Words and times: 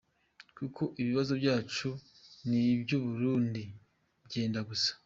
Kuko 0.57 0.81
ibibazo 1.01 1.33
byacu 1.41 1.89
n’iby’u 2.49 2.97
Burundi 3.05 3.63
byenda 4.25 4.59
gusa. 4.69 4.91